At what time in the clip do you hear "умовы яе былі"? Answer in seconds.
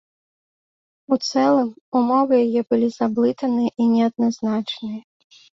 2.01-2.87